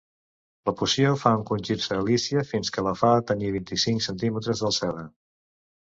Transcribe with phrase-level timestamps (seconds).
[0.67, 5.05] La poció fa encongir-se Alícia fins que la fa tenir vint-i-cinc centímetres d'alçada.